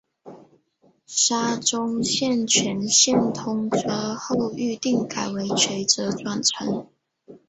[1.05, 6.87] 沙中线全线通车后预定改为垂直转乘。